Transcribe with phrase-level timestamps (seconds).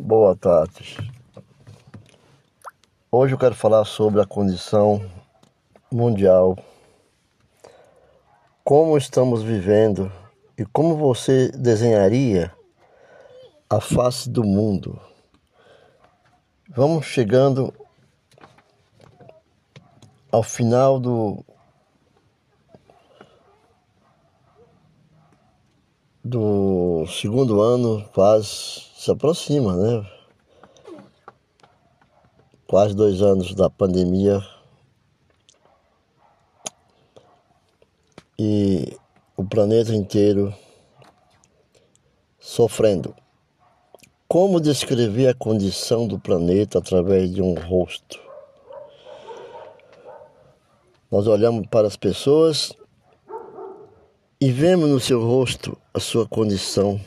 [0.00, 0.96] Boa tarde.
[3.10, 5.04] Hoje eu quero falar sobre a condição
[5.90, 6.56] mundial,
[8.62, 10.10] como estamos vivendo
[10.56, 12.54] e como você desenharia
[13.68, 15.00] a face do mundo.
[16.68, 17.74] Vamos chegando
[20.30, 21.44] ao final do
[26.24, 30.04] do segundo ano quase se aproxima, né?
[32.66, 34.44] Quase dois anos da pandemia
[38.36, 38.98] e
[39.36, 40.52] o planeta inteiro
[42.40, 43.14] sofrendo.
[44.26, 48.20] Como descrever a condição do planeta através de um rosto?
[51.08, 52.76] Nós olhamos para as pessoas
[54.40, 57.00] e vemos no seu rosto a sua condição,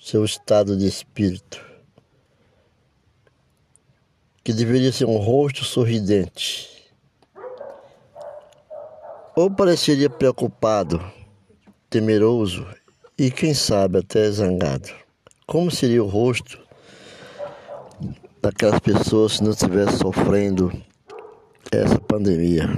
[0.00, 1.60] seu estado de espírito,
[4.44, 6.90] que deveria ser um rosto sorridente,
[9.34, 11.00] ou pareceria preocupado,
[11.90, 12.66] temeroso
[13.16, 14.88] e, quem sabe, até zangado.
[15.46, 16.58] Como seria o rosto
[18.40, 20.72] daquelas pessoas se não estivesse sofrendo
[21.72, 22.68] essa pandemia?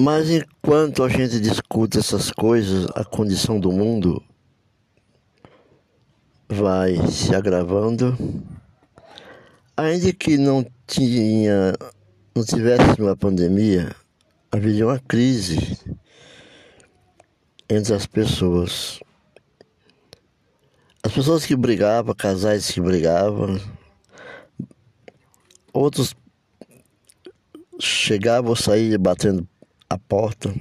[0.00, 4.22] Mas enquanto a gente discute essas coisas, a condição do mundo
[6.48, 8.16] vai se agravando,
[9.76, 11.74] ainda que não tinha,
[12.32, 13.92] não tivesse uma pandemia,
[14.52, 15.76] haveria uma crise
[17.68, 19.00] entre as pessoas.
[21.02, 23.60] As pessoas que brigavam, casais que brigavam,
[25.72, 26.14] outros
[27.80, 29.44] chegavam saíam batendo
[29.88, 30.54] a porta.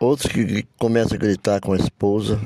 [0.00, 2.40] Outros que começam a gritar com a esposa.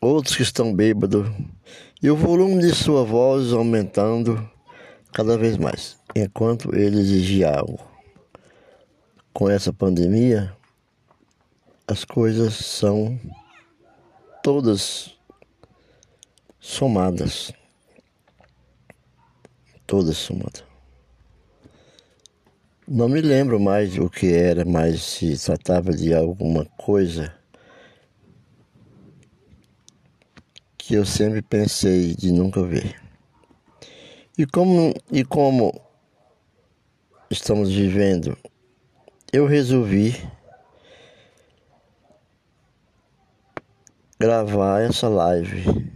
[0.00, 1.28] Outros que estão bêbados.
[2.02, 4.48] E o volume de sua voz aumentando
[5.12, 7.78] cada vez mais, enquanto eles vigiavam.
[9.32, 10.56] Com essa pandemia,
[11.86, 13.18] as coisas são
[14.42, 15.16] todas
[16.60, 17.52] somadas.
[19.86, 20.67] Todas somadas.
[22.90, 27.34] Não me lembro mais o que era, mas se tratava de alguma coisa
[30.78, 32.98] que eu sempre pensei de nunca ver.
[34.38, 35.78] E como, e como
[37.30, 38.34] estamos vivendo,
[39.34, 40.16] eu resolvi
[44.18, 45.92] gravar essa live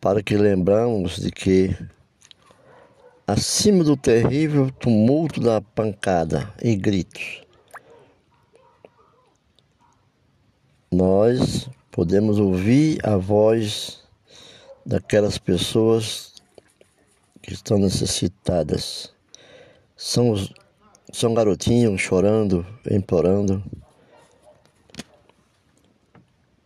[0.00, 1.76] para que lembramos de que
[3.32, 7.42] acima do terrível tumulto da pancada e gritos.
[10.90, 14.02] Nós podemos ouvir a voz
[14.84, 16.34] daquelas pessoas
[17.40, 19.12] que estão necessitadas.
[19.96, 20.52] São, os,
[21.12, 23.62] são garotinhos chorando, implorando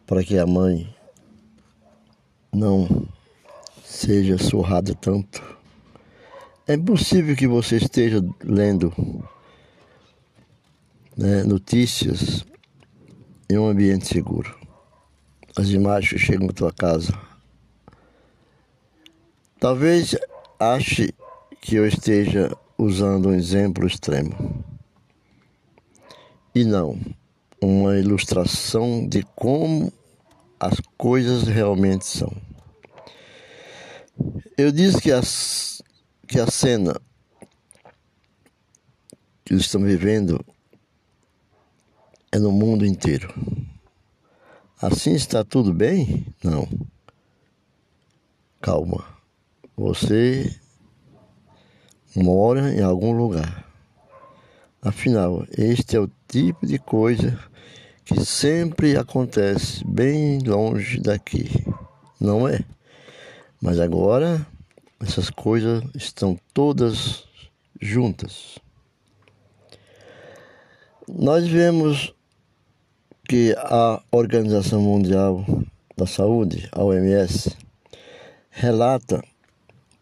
[0.06, 0.94] para que a mãe
[2.52, 3.06] não
[3.84, 5.54] seja surrada tanto.
[6.66, 8.90] É impossível que você esteja lendo
[11.14, 12.42] né, notícias
[13.50, 14.58] em um ambiente seguro.
[15.54, 17.12] As imagens chegam à tua casa.
[19.60, 20.16] Talvez
[20.58, 21.14] ache
[21.60, 24.64] que eu esteja usando um exemplo extremo.
[26.54, 26.98] E não,
[27.60, 29.92] uma ilustração de como
[30.58, 32.32] as coisas realmente são.
[34.56, 35.73] Eu disse que as
[36.24, 37.00] que a cena
[39.44, 40.44] que estamos vivendo
[42.32, 43.32] é no mundo inteiro.
[44.80, 46.26] Assim está tudo bem?
[46.42, 46.68] Não.
[48.60, 49.04] Calma.
[49.76, 50.54] Você
[52.16, 53.64] mora em algum lugar.
[54.80, 57.38] Afinal, este é o tipo de coisa
[58.04, 61.48] que sempre acontece bem longe daqui,
[62.20, 62.60] não é?
[63.60, 64.46] Mas agora
[65.04, 67.24] essas coisas estão todas
[67.80, 68.58] juntas.
[71.06, 72.14] Nós vemos
[73.28, 75.44] que a Organização Mundial
[75.94, 77.54] da Saúde, a OMS,
[78.48, 79.22] relata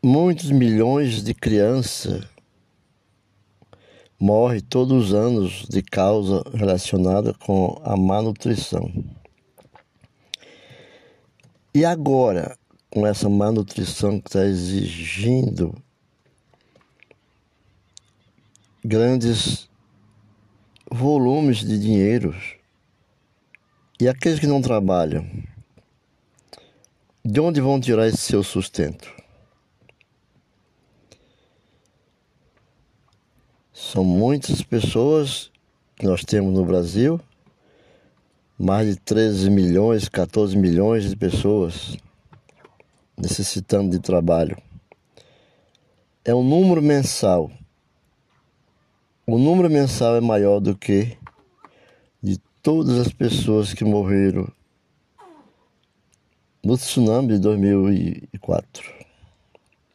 [0.00, 2.24] muitos milhões de crianças
[4.20, 8.88] morrem todos os anos de causa relacionada com a má nutrição.
[11.74, 12.56] E agora,
[12.92, 15.74] com essa má nutrição que está exigindo
[18.84, 19.66] grandes
[20.90, 22.34] volumes de dinheiro.
[23.98, 25.26] E aqueles que não trabalham,
[27.24, 29.10] de onde vão tirar esse seu sustento?
[33.72, 35.50] São muitas pessoas
[35.96, 37.18] que nós temos no Brasil,
[38.58, 41.96] mais de 13 milhões, 14 milhões de pessoas
[43.16, 44.56] necessitando de trabalho.
[46.24, 47.50] É um número mensal
[49.24, 51.16] o número mensal é maior do que
[52.20, 54.50] de todas as pessoas que morreram
[56.62, 58.82] no tsunami de 2004.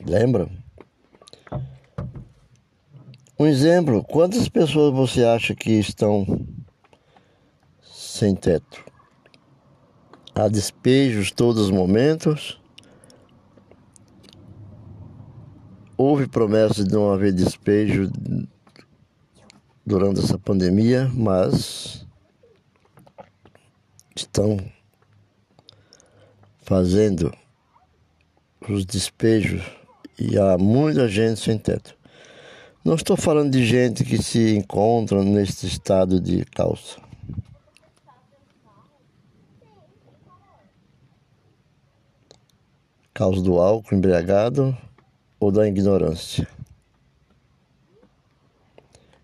[0.03, 0.49] Lembra?
[3.37, 6.25] Um exemplo: quantas pessoas você acha que estão
[7.83, 8.83] sem teto?
[10.33, 12.59] Há despejos todos os momentos.
[15.97, 18.11] Houve promessa de não haver despejo
[19.83, 22.05] durante essa pandemia, mas
[24.15, 24.59] estão
[26.59, 27.35] fazendo
[28.69, 29.63] os despejos
[30.19, 31.97] e há muita gente sem teto.
[32.85, 37.01] Não estou falando de gente que se encontra nesse estado de calça.
[43.15, 44.77] Causa do álcool embriagado
[45.39, 46.47] ou da ignorância.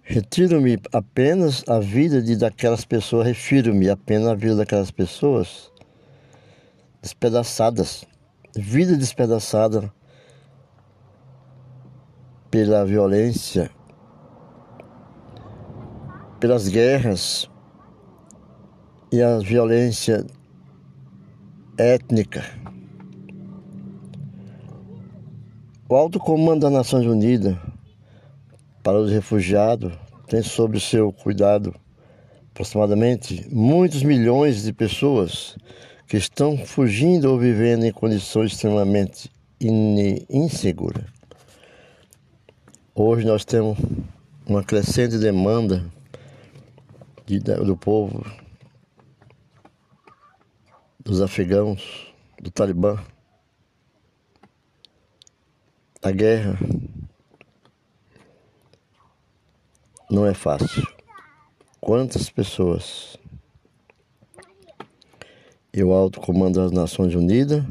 [0.01, 5.71] Retiro-me apenas a vida de daquelas pessoas, refiro-me apenas à vida daquelas pessoas
[7.01, 8.06] despedaçadas,
[8.56, 9.92] vida despedaçada
[12.51, 13.71] pela violência,
[16.39, 17.50] pelas guerras
[19.12, 20.25] e a violência
[21.77, 22.62] étnica.
[25.89, 27.57] O alto comando das Nações Unidas
[28.81, 29.91] para os refugiados
[30.27, 31.75] tem sob seu cuidado
[32.51, 35.57] aproximadamente muitos milhões de pessoas
[36.07, 39.30] que estão fugindo ou vivendo em condições extremamente
[40.30, 41.03] inseguras.
[42.95, 43.77] Hoje nós temos
[44.47, 45.86] uma crescente demanda
[47.25, 48.25] de, do povo,
[50.97, 53.00] dos afegãos, do Talibã,
[56.03, 56.59] a guerra
[60.11, 60.85] não é fácil.
[61.79, 63.17] Quantas pessoas
[65.73, 67.63] e o alto comando das Nações Unidas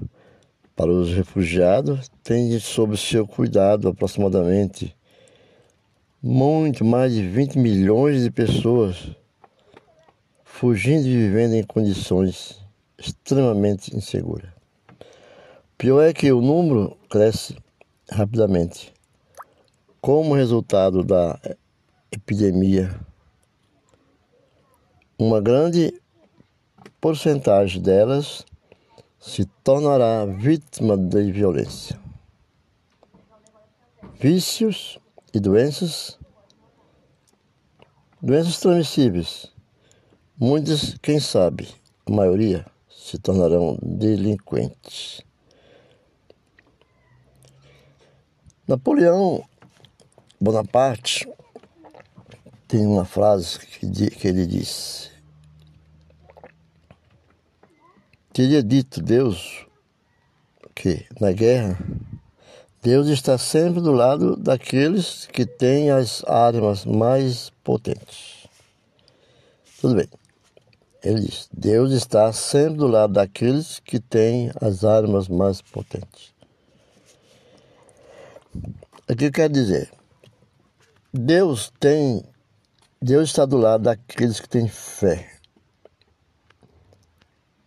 [0.75, 4.97] para os refugiados tem sob seu cuidado aproximadamente
[6.23, 9.11] muito mais de 20 milhões de pessoas
[10.43, 12.65] fugindo e vivendo em condições
[12.97, 14.51] extremamente inseguras.
[15.77, 17.57] Pior é que o número cresce
[18.11, 18.93] rapidamente.
[20.01, 21.39] Como resultado da
[22.11, 22.95] epidemia,
[25.19, 26.01] uma grande
[27.01, 28.45] porcentagem delas
[29.21, 32.01] se tornará vítima de violência.
[34.19, 34.99] Vícios
[35.33, 36.19] e doenças,
[38.21, 39.53] doenças transmissíveis.
[40.37, 41.69] Muitas, quem sabe,
[42.05, 45.23] a maioria, se tornarão delinquentes.
[48.67, 49.45] Napoleão
[50.41, 51.29] Bonaparte
[52.69, 55.11] tem uma frase que, que ele disse:
[58.33, 59.67] Teria dito Deus
[60.75, 61.77] que na guerra
[62.81, 68.49] Deus está sempre do lado daqueles que têm as armas mais potentes.
[69.81, 70.09] Tudo bem.
[71.03, 76.32] Ele diz: Deus está sempre do lado daqueles que têm as armas mais potentes.
[79.11, 79.91] O que quer dizer?
[81.13, 82.25] Deus tem
[83.05, 85.29] Deus está do lado daqueles que têm fé,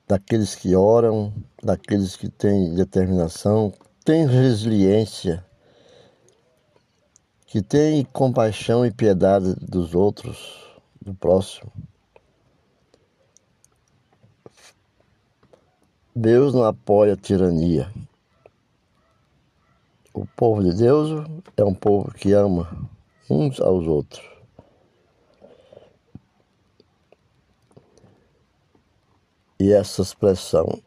[0.07, 3.73] daqueles que oram, daqueles que têm determinação,
[4.05, 5.45] têm resiliência,
[7.45, 11.69] que têm compaixão e piedade dos outros, do próximo.
[16.15, 17.91] Deus não apoia a tirania.
[20.15, 21.09] O povo de Deus
[21.57, 22.89] é um povo que ama
[23.29, 24.23] uns aos outros.
[29.59, 30.81] E essa expressão,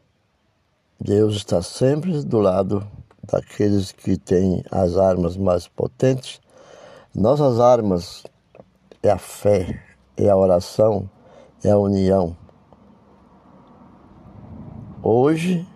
[0.98, 2.88] Deus está sempre do lado
[3.22, 6.40] daqueles que têm as armas mais potentes.
[7.14, 8.24] Nossas armas
[9.02, 9.84] é a fé,
[10.16, 11.06] é a oração,
[11.62, 12.34] é a união.
[15.02, 15.66] Hoje,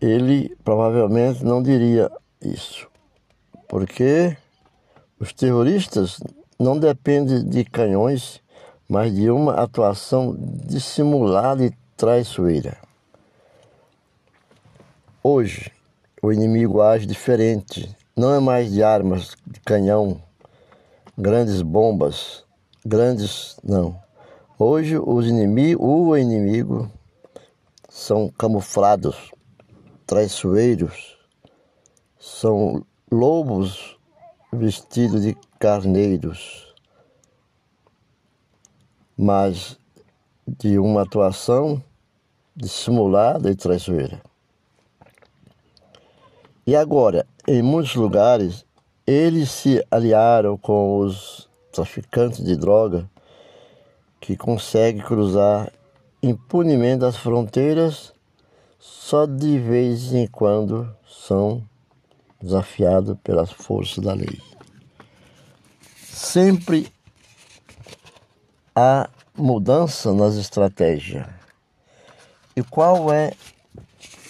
[0.00, 2.88] ele provavelmente não diria isso,
[3.68, 4.36] porque
[5.20, 6.18] Os terroristas
[6.58, 8.40] não dependem de canhões,
[8.88, 12.78] mas de uma atuação dissimulada e traiçoeira.
[15.22, 15.70] Hoje,
[16.22, 17.94] o inimigo age diferente.
[18.16, 20.22] Não é mais de armas de canhão,
[21.18, 22.42] grandes bombas,
[22.84, 23.58] grandes.
[23.62, 23.94] Não.
[24.58, 26.90] Hoje, os inimigos, o inimigo
[27.90, 29.30] são camuflados,
[30.10, 31.16] traiçoeiros,
[32.18, 33.96] são lobos
[34.52, 36.74] vestidos de carneiros,
[39.16, 39.78] mas
[40.48, 41.80] de uma atuação
[42.56, 44.20] dissimulada e traiçoeira.
[46.66, 48.66] E agora, em muitos lugares,
[49.06, 53.08] eles se aliaram com os traficantes de droga
[54.20, 55.72] que conseguem cruzar
[56.20, 58.12] impunemente as fronteiras
[58.80, 61.62] só de vez em quando são
[62.40, 64.40] desafiados pelas forças da lei.
[65.94, 66.90] Sempre
[68.74, 71.26] há mudança nas estratégias.
[72.56, 73.34] E qual é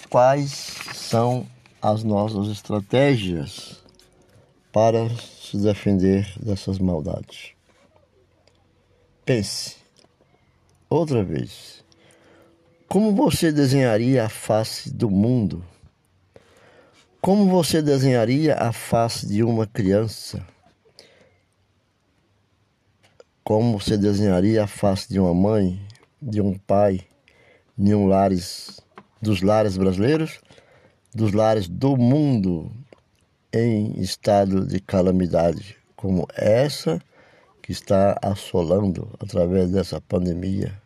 [0.09, 1.47] quais são
[1.81, 3.81] as nossas estratégias
[4.71, 7.53] para se defender dessas maldades?
[9.23, 9.77] Pense
[10.89, 11.80] outra vez.
[12.91, 15.63] Como você desenharia a face do mundo?
[17.21, 20.45] Como você desenharia a face de uma criança?
[23.45, 25.81] Como você desenharia a face de uma mãe,
[26.21, 26.99] de um pai,
[27.77, 28.81] de um lares,
[29.21, 30.41] dos lares brasileiros,
[31.15, 32.69] dos lares do mundo
[33.53, 37.01] em estado de calamidade como essa
[37.61, 40.81] que está assolando através dessa pandemia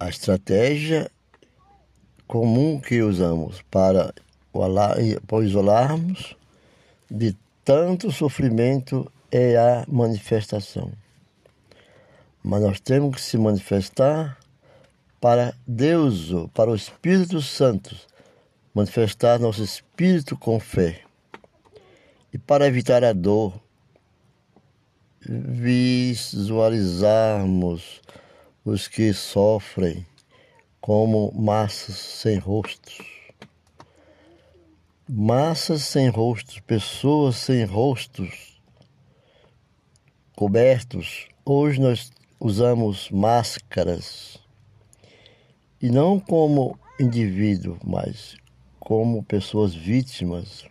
[0.00, 1.08] a estratégia
[2.26, 4.12] comum que usamos para
[4.52, 6.34] o isolarmos
[7.10, 10.90] de tanto sofrimento é a manifestação.
[12.42, 14.38] Mas nós temos que se manifestar
[15.20, 17.94] para Deus, para o Espírito Santo,
[18.74, 21.02] manifestar nosso espírito com fé.
[22.32, 23.60] E para evitar a dor,
[25.20, 28.00] visualizarmos
[28.64, 30.06] os que sofrem
[30.80, 32.98] como massas sem rostos.
[35.08, 38.60] Massas sem rostos, pessoas sem rostos,
[40.36, 41.26] cobertos.
[41.44, 44.38] Hoje nós usamos máscaras
[45.80, 48.36] e não como indivíduo, mas
[48.78, 50.64] como pessoas vítimas.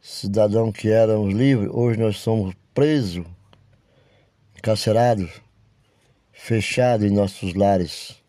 [0.00, 3.26] Cidadão que éramos livres, hoje nós somos presos,
[4.56, 5.47] encarcerados
[6.38, 8.22] fechado em nossos lares,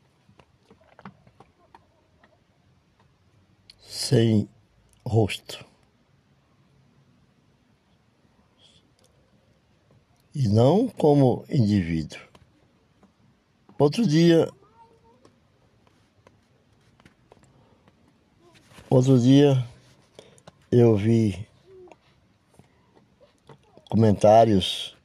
[3.82, 4.50] sem
[5.06, 5.64] rosto.
[10.36, 12.20] E não como indivíduo.
[13.78, 14.50] Outro dia,
[18.90, 19.66] outro dia
[20.72, 21.48] eu vi
[23.88, 24.99] comentários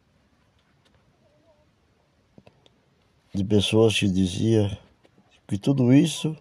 [3.35, 4.71] de pessoas que diziam
[5.49, 6.37] que tudo isso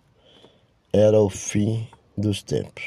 [0.92, 2.86] era o fim dos tempos.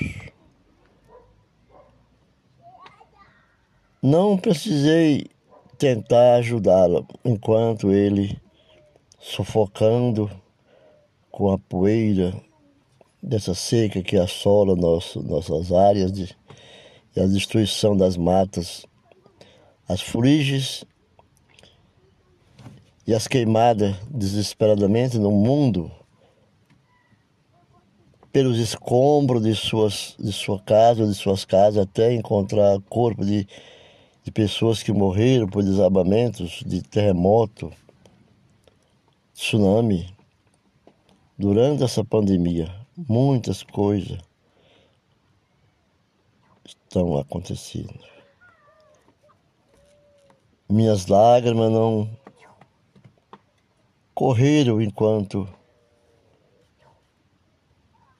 [4.00, 5.26] Não precisei
[5.76, 8.40] tentar ajudá-lo enquanto ele,
[9.18, 10.30] sufocando
[11.30, 12.32] com a poeira
[13.20, 16.36] dessa seca que assola nosso, nossas áreas de,
[17.16, 18.86] e a destruição das matas,
[19.88, 20.84] as fuligens
[23.06, 25.90] e as queimadas desesperadamente no mundo
[28.32, 33.48] pelos escombros de, suas, de sua casa, de suas casas, até encontrar corpo de,
[34.22, 37.72] de pessoas que morreram por desabamentos, de terremoto,
[39.32, 40.14] tsunami.
[41.38, 44.18] Durante essa pandemia, muitas coisas
[46.62, 48.00] estão acontecendo.
[50.68, 52.10] Minhas lágrimas não
[54.16, 55.46] correram enquanto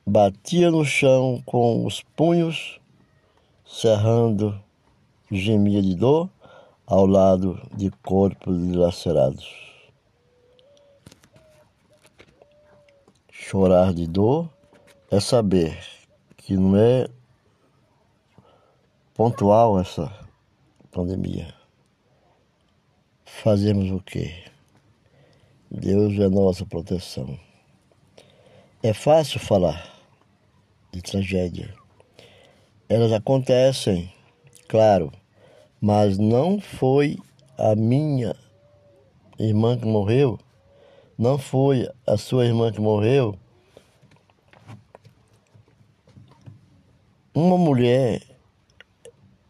[0.06, 2.78] batia no chão com os punhos,
[3.64, 4.62] cerrando,
[5.32, 6.28] gemia de dor
[6.86, 9.48] ao lado de corpos dilacerados.
[13.32, 14.50] Chorar de dor
[15.10, 15.78] é saber
[16.36, 17.08] que não é
[19.14, 20.12] pontual essa
[20.90, 21.54] pandemia.
[23.24, 24.55] Fazemos o quê?
[25.70, 27.38] Deus é nossa proteção.
[28.82, 29.92] É fácil falar,
[30.92, 31.74] de tragédia.
[32.88, 34.12] Elas acontecem,
[34.68, 35.12] claro,
[35.80, 37.18] mas não foi
[37.58, 38.36] a minha
[39.40, 40.38] irmã que morreu,
[41.18, 43.36] não foi a sua irmã que morreu.
[47.34, 48.22] Uma mulher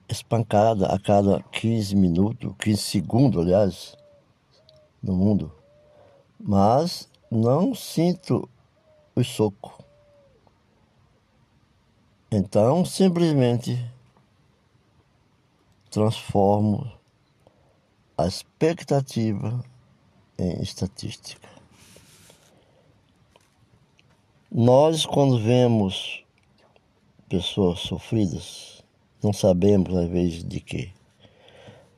[0.09, 3.95] espancada a cada 15 minutos, 15 segundos, aliás,
[5.03, 5.56] no mundo.
[6.39, 8.49] Mas não sinto
[9.15, 9.85] o soco.
[12.31, 13.79] Então, simplesmente
[15.91, 16.93] transformo
[18.19, 19.65] a expectativa
[20.39, 21.49] em estatística.
[24.51, 26.25] Nós, quando vemos
[27.29, 28.83] pessoas sofridas,
[29.23, 30.91] não sabemos às vezes de quê.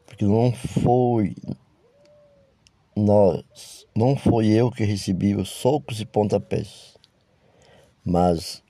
[0.07, 1.35] Porque não foi
[2.99, 6.97] nós, não foi eu que recebi os socos e pontapés,
[8.05, 8.63] mas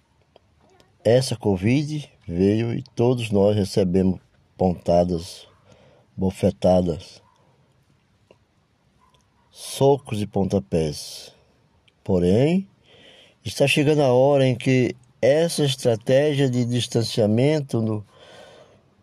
[1.02, 4.20] essa Covid veio e todos nós recebemos
[4.56, 5.46] pontadas,
[6.16, 7.22] bofetadas,
[9.50, 11.32] socos e pontapés.
[12.04, 12.68] Porém,
[13.44, 18.04] está chegando a hora em que essa estratégia de distanciamento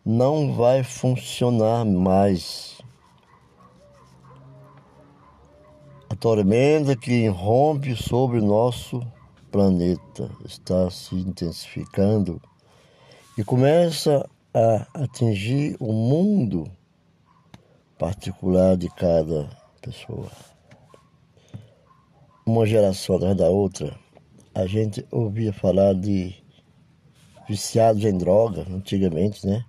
[0.05, 2.74] não vai funcionar mais.
[6.15, 9.05] A tormenta que rompe sobre o nosso
[9.51, 12.41] planeta está se intensificando
[13.37, 16.71] e começa a atingir o mundo
[17.99, 19.49] particular de cada
[19.81, 20.31] pessoa.
[22.45, 23.99] Uma geração atrás da outra,
[24.53, 26.33] a gente ouvia falar de
[27.45, 29.65] viciados em droga antigamente, né?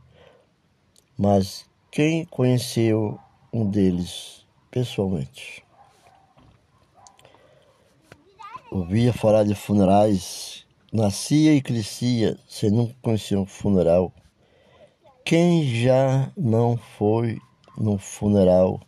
[1.19, 3.19] Mas quem conheceu
[3.53, 5.66] um deles pessoalmente?
[8.77, 14.13] Ouvia falar de funerais, nascia e crescia sem nunca conhecer um funeral.
[15.25, 17.39] Quem já não foi
[17.79, 18.79] no funeral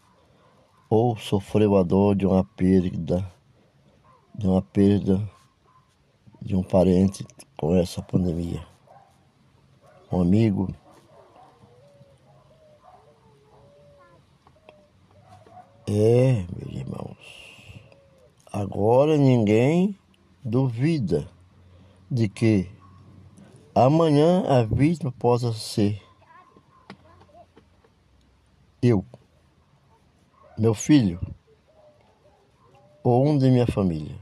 [0.91, 3.27] ou sofreu a dor de uma perda,
[4.35, 5.27] de uma perda
[6.43, 8.63] de um parente com essa pandemia?
[10.13, 10.69] Um amigo.
[15.87, 16.45] É,
[18.61, 19.97] agora ninguém
[20.45, 21.29] duvida
[22.11, 22.69] de que
[23.73, 26.03] amanhã a vítima possa ser
[28.83, 29.05] eu,
[30.59, 31.21] meu filho
[33.05, 34.19] ou um de minha família.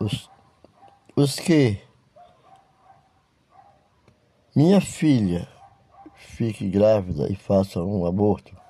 [0.00, 0.30] Os,
[1.14, 1.78] os que
[4.56, 5.46] minha filha
[6.14, 8.61] fique grávida e faça um aborto.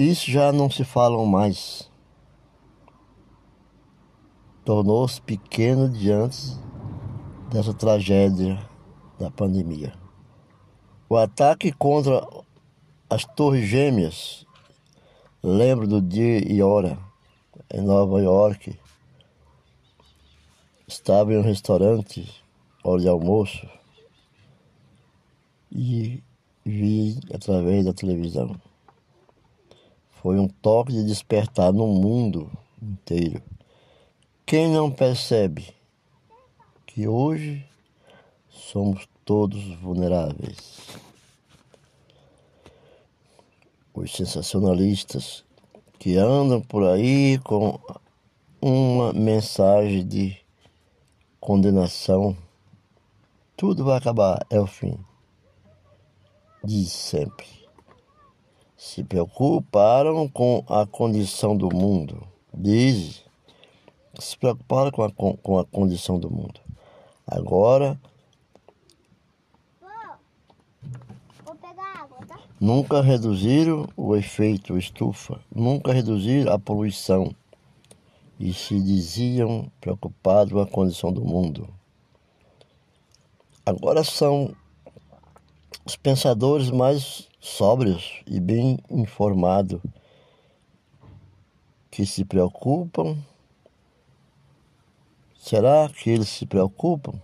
[0.00, 1.90] Isso já não se falam mais.
[4.64, 6.56] Tornou-se pequeno diante
[7.52, 8.58] dessa tragédia
[9.18, 9.92] da pandemia.
[11.06, 12.26] O ataque contra
[13.10, 14.46] as Torres Gêmeas,
[15.42, 16.98] lembro do dia e hora,
[17.70, 18.74] em Nova York.
[20.88, 22.42] Estava em um restaurante,
[22.82, 23.68] hora de almoço,
[25.70, 26.22] e
[26.64, 28.58] vi através da televisão.
[30.22, 32.50] Foi um toque de despertar no mundo
[32.82, 33.42] inteiro.
[34.44, 35.74] Quem não percebe
[36.86, 37.64] que hoje
[38.50, 40.78] somos todos vulneráveis.
[43.94, 45.42] Os sensacionalistas
[45.98, 47.80] que andam por aí com
[48.60, 50.36] uma mensagem de
[51.40, 52.36] condenação,
[53.56, 54.98] tudo vai acabar, é o fim.
[56.62, 57.59] Diz sempre.
[58.80, 62.26] Se preocuparam com a condição do mundo.
[62.52, 63.22] Diz.
[64.18, 66.58] Se preocuparam com a, com a condição do mundo.
[67.26, 68.00] Agora
[72.58, 77.34] Nunca reduziram o efeito estufa, nunca reduziram a poluição
[78.38, 81.68] e se diziam preocupados com a condição do mundo.
[83.64, 84.54] Agora são
[85.86, 89.80] os pensadores mais sóbrios e bem informados
[91.90, 93.16] que se preocupam.
[95.36, 97.20] Será que eles se preocupam?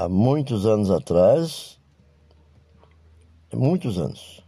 [0.00, 1.78] há muitos anos atrás,
[3.52, 4.42] muitos anos,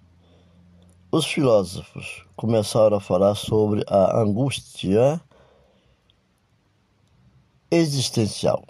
[1.10, 5.20] os filósofos começaram a falar sobre a angústia
[7.70, 8.64] existencial.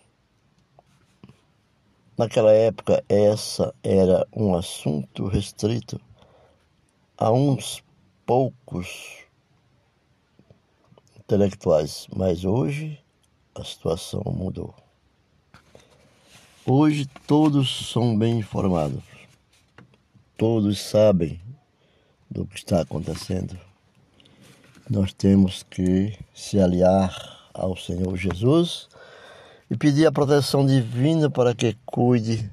[2.22, 6.00] Naquela época, essa era um assunto restrito
[7.18, 7.82] a uns
[8.24, 9.24] poucos
[11.18, 13.02] intelectuais, mas hoje
[13.56, 14.72] a situação mudou.
[16.64, 19.02] Hoje todos são bem informados,
[20.38, 21.40] todos sabem
[22.30, 23.58] do que está acontecendo.
[24.88, 28.88] Nós temos que se aliar ao Senhor Jesus
[29.72, 32.50] e pedir a proteção divina para que cuide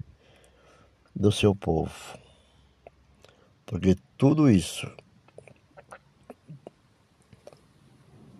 [1.14, 1.92] do seu povo.
[3.66, 4.90] Porque tudo isso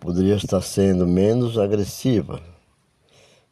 [0.00, 2.42] poderia estar sendo menos agressiva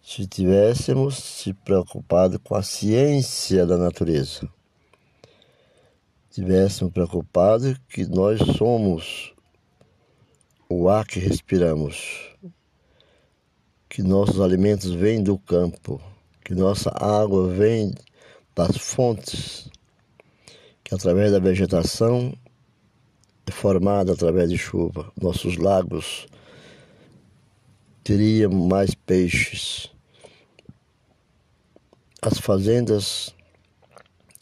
[0.00, 4.48] se tivéssemos se preocupado com a ciência da natureza.
[6.30, 9.34] Tivéssemos preocupado que nós somos
[10.70, 12.27] o ar que respiramos,
[13.98, 16.00] que nossos alimentos vêm do campo,
[16.44, 17.92] que nossa água vem
[18.54, 19.68] das fontes,
[20.84, 22.32] que através da vegetação
[23.44, 26.28] é formada através de chuva, nossos lagos
[28.04, 29.90] teriam mais peixes
[32.22, 33.34] as fazendas,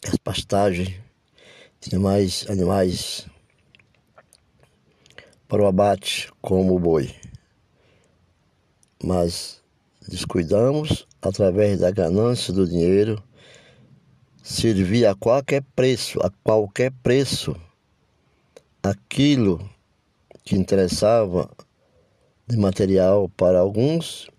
[0.07, 0.93] as pastagens,
[1.81, 3.25] tinha mais animais
[5.47, 7.11] para o abate, como o boi.
[9.03, 9.61] Mas
[10.07, 13.21] descuidamos, através da ganância do dinheiro,
[14.41, 17.55] servir a qualquer preço, a qualquer preço,
[18.81, 19.69] aquilo
[20.43, 21.49] que interessava
[22.47, 24.29] de material para alguns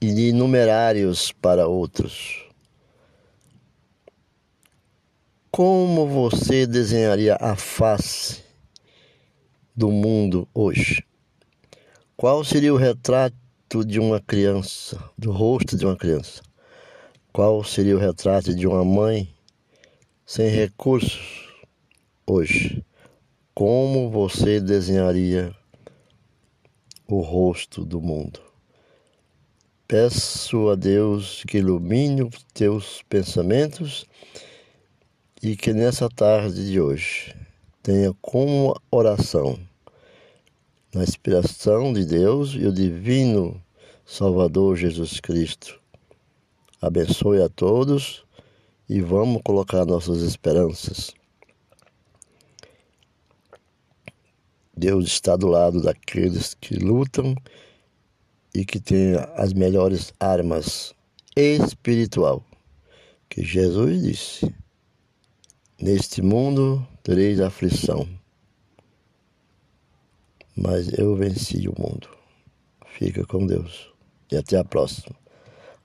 [0.00, 2.44] e de numerários para outros.
[5.50, 8.44] Como você desenharia a face
[9.74, 11.02] do mundo hoje?
[12.16, 16.40] Qual seria o retrato de uma criança, do rosto de uma criança?
[17.32, 19.28] Qual seria o retrato de uma mãe
[20.24, 21.52] sem recursos
[22.24, 22.84] hoje?
[23.52, 25.54] Como você desenharia
[27.08, 28.40] o rosto do mundo?
[29.88, 34.06] Peço a Deus que ilumine os teus pensamentos
[35.42, 37.34] e que nessa tarde de hoje
[37.82, 39.58] tenha como oração
[40.96, 43.62] na inspiração de Deus e o divino
[44.06, 45.78] Salvador Jesus Cristo.
[46.80, 48.24] Abençoe a todos
[48.88, 51.12] e vamos colocar nossas esperanças.
[54.74, 57.34] Deus está do lado daqueles que lutam
[58.54, 60.94] e que têm as melhores armas
[61.36, 62.42] espiritual
[63.28, 64.54] que Jesus disse.
[65.78, 68.08] Neste mundo tereis aflição,
[70.56, 72.08] mas eu venci o mundo.
[72.86, 73.92] Fica com Deus
[74.32, 75.14] e até a próxima.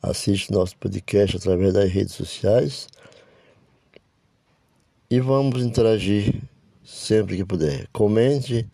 [0.01, 2.87] Assiste nosso podcast através das redes sociais
[5.09, 6.41] e vamos interagir
[6.83, 7.87] sempre que puder.
[7.91, 8.67] Comente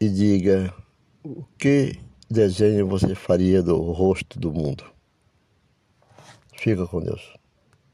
[0.00, 0.74] e diga
[1.22, 4.84] o que desenho você faria do rosto do mundo.
[6.58, 7.43] Fica com Deus.